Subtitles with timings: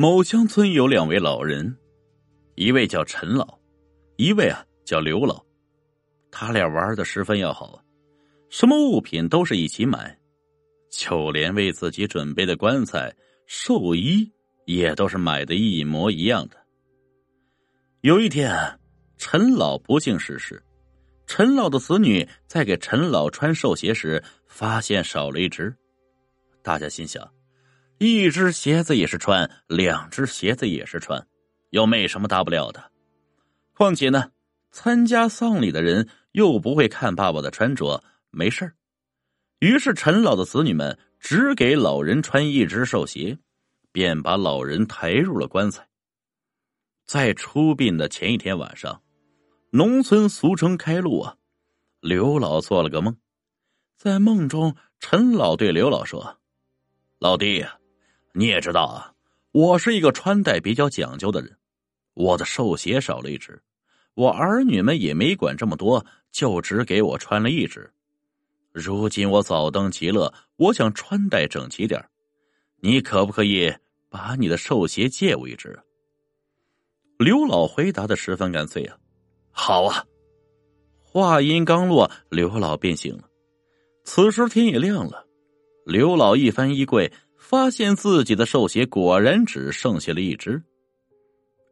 [0.00, 1.76] 某乡村有两位老人，
[2.54, 3.58] 一位叫陈老，
[4.14, 5.44] 一位啊叫刘老。
[6.30, 7.82] 他俩玩的十分要好，
[8.48, 10.16] 什么物品都是一起买，
[10.88, 13.12] 就连为自己准备的棺材、
[13.48, 14.32] 寿衣
[14.66, 16.56] 也都是买的一模一样的。
[18.02, 18.54] 有一天，
[19.16, 20.62] 陈老不幸逝世，
[21.26, 25.74] 陈老的子女在给陈老穿寿鞋时，发现少了一只。
[26.62, 27.28] 大家心想。
[27.98, 31.26] 一只鞋子也是穿，两只鞋子也是穿，
[31.70, 32.92] 又没什么大不了的。
[33.74, 34.30] 况且呢，
[34.70, 38.72] 参加丧礼的人又不会看爸爸的穿着，没事
[39.58, 43.36] 于是陈老的子女们只给老人穿一只寿鞋，
[43.90, 45.88] 便把老人抬入了棺材。
[47.04, 49.02] 在出殡的前一天晚上，
[49.70, 51.34] 农村俗称开路啊。
[52.00, 53.16] 刘老做了个梦，
[53.96, 56.38] 在梦中，陈老对刘老说
[57.18, 57.74] ：“老弟呀。”
[58.38, 59.12] 你也知道啊，
[59.50, 61.58] 我是一个穿戴比较讲究的人，
[62.14, 63.60] 我的寿鞋少了一只，
[64.14, 67.92] 我儿女们也没管这么多，就只给我穿了一只。
[68.70, 72.00] 如今我早登极乐，我想穿戴整齐点
[72.80, 73.74] 你可不可以
[74.08, 75.76] 把你的寿鞋借我一只？
[77.18, 78.96] 刘老回答的十分干脆啊，
[79.50, 80.04] 好啊。
[81.02, 83.28] 话音刚落，刘老便醒了。
[84.04, 85.26] 此时天也亮了，
[85.84, 87.12] 刘老一翻衣柜。
[87.38, 90.62] 发现自己的寿鞋果然只剩下了一只。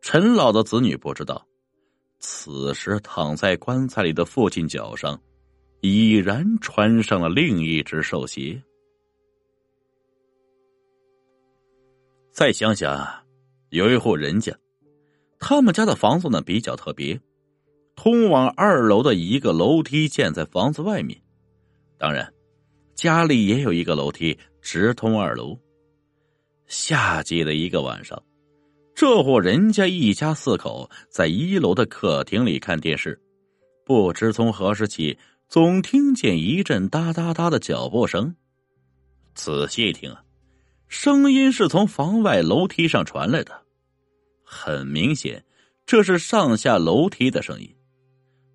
[0.00, 1.46] 陈老的子女不知道，
[2.20, 5.20] 此时躺在棺材里的父亲脚上，
[5.80, 8.62] 已然穿上了另一只寿鞋。
[12.30, 13.24] 再想想，
[13.70, 14.56] 有一户人家，
[15.38, 17.20] 他们家的房子呢比较特别，
[17.96, 21.20] 通往二楼的一个楼梯建在房子外面，
[21.98, 22.32] 当然，
[22.96, 25.56] 家里也有一个楼梯直通二楼。
[26.66, 28.20] 夏季的一个晚上，
[28.94, 33.20] 这户人家一家四口在一楼的客厅里看电视，
[33.84, 38.34] 不知从何时起，总听见一阵哒哒哒的脚步声。
[39.34, 40.24] 仔细一听啊，
[40.88, 43.60] 声音是从房外楼梯上传来的，
[44.42, 45.44] 很明显，
[45.84, 47.70] 这是上下楼梯的声音。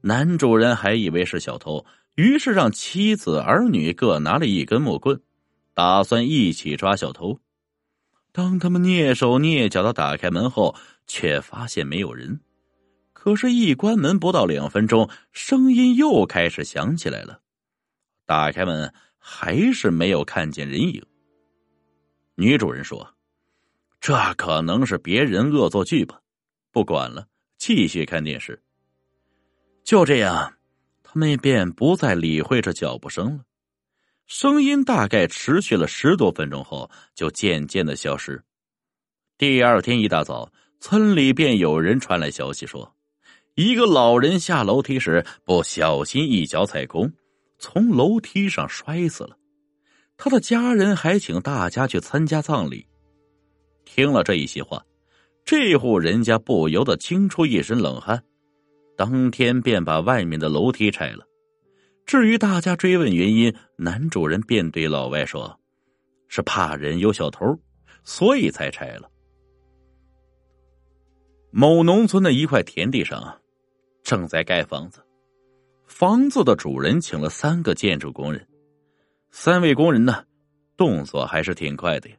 [0.02, 1.86] 男主人还以为是小偷，
[2.16, 5.22] 于是让妻子儿女各拿了一根木棍，
[5.74, 7.40] 打算一起抓小偷。
[8.32, 10.76] 当他们蹑手蹑脚的打开门后，
[11.08, 12.40] 却发现没有人。
[13.14, 17.40] 可是，一关门不到两分钟，声音又开始响起来了。
[18.26, 21.06] 打开门，还是没有看见人影。
[22.36, 23.16] 女主人说
[24.02, 26.20] ：“这可能是别人恶作剧吧。”
[26.72, 28.60] 不管了，继续看电视。
[29.84, 30.54] 就这样，
[31.14, 33.44] 他们便不再理会这脚步声了。
[34.28, 38.42] 声音大概持续了十多分钟后，就渐渐的消失。
[39.38, 40.50] 第二天一大早，
[40.80, 42.96] 村里便有人传来消息说，
[43.56, 47.12] 一个老人下楼梯时不小心一脚踩空，
[47.60, 49.36] 从楼梯上摔死了。
[50.16, 52.88] 他的家人还请大家去参加葬礼。
[53.84, 54.82] 听了这一席话，
[55.44, 58.24] 这户人家不由得惊出一身冷汗，
[59.02, 61.26] 当天便把外面的楼梯拆了。
[62.06, 65.60] 至于大家追问原因，男主人便对老外说
[66.30, 67.58] ：“是怕人有小偷，
[68.04, 69.10] 所以才拆了。”
[71.50, 73.42] 某农村的一块田地上，
[74.04, 75.04] 正在盖房子。
[75.88, 78.48] 房子的主人请了三个建筑工人，
[79.32, 80.24] 三位工人呢，
[80.78, 82.16] 动作还是挺快的呀，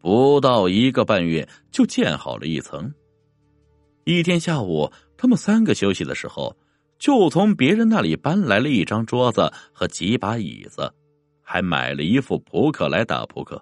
[0.00, 2.92] 不到一个半月就建好了一层。
[4.04, 6.56] 一天下午，他们三个休息的时候。
[6.98, 10.88] 就从别人那里搬来了一张桌子和几把椅子，
[11.42, 13.60] 还买了一副扑克来打扑克。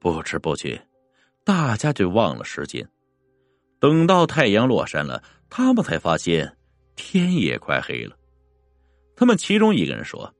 [0.00, 0.84] 不知不觉，
[1.44, 2.84] 大家就忘了时间。
[3.78, 6.52] 等到太阳落山了，他们才发现
[6.96, 8.16] 天也快黑了。
[9.14, 10.34] 他们其中一个人说：“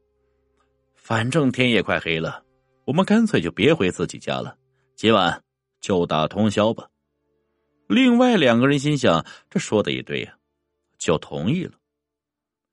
[0.96, 2.42] 反正天也快黑了，
[2.84, 4.56] 我们干脆就别回自己家了，
[4.96, 5.40] 今晚
[5.80, 6.84] 就打通宵吧。”
[7.86, 10.36] 另外两个人心想：“这说的也对呀。”
[10.98, 11.72] 就同意了，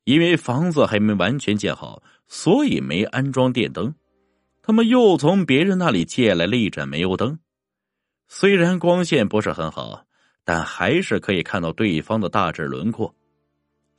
[0.06, 3.94] 因为房子还没完全建好，所以没安装电灯。
[4.62, 7.38] 他们又从别人那里借来了一盏煤油灯，
[8.30, 10.06] 虽然光线不是很好，
[10.46, 13.14] 但还是可以看到对方的大致轮廓。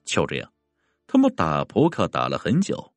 [0.07, 0.51] 就这样，
[1.07, 2.93] 他们打扑克打了很久，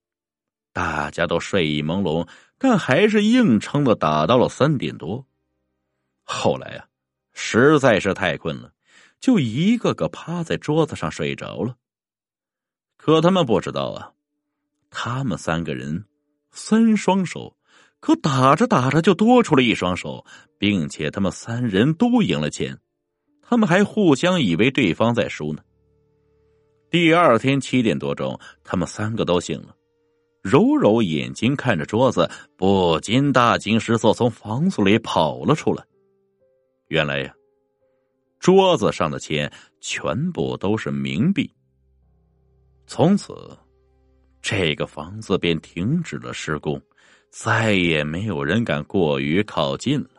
[0.71, 2.27] 大家都睡意朦胧，
[2.57, 5.25] 但还是硬撑的打到了三点多。
[6.23, 6.87] 后来啊，
[7.39, 8.71] 实在是太困了。
[9.19, 11.75] 就一个个趴在桌子上睡着了。
[12.97, 14.11] 可他们不知道啊，
[14.89, 16.05] 他们三个人
[16.51, 17.55] 三双手
[17.99, 20.25] 可打着打着就多出了一双手，
[20.57, 22.77] 并且他们三人都赢了钱，
[23.41, 25.61] 他们还互相以为对方在输呢。
[26.89, 29.75] 第二天七点多钟，他们三个都醒了。
[30.43, 35.83] 揉揉眼睛，看着桌子，不禁大惊失色，从房子里跑了出来。
[36.87, 37.33] 原来呀，
[38.39, 39.51] 桌子上的钱
[39.81, 41.51] 全部都是冥币。
[42.85, 43.35] 从此，
[44.41, 46.81] 这个房子便停止了施工，
[47.29, 50.16] 再也没有人敢过于靠近了。